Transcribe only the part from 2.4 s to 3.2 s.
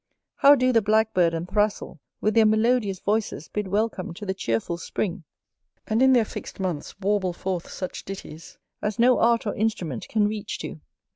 melodious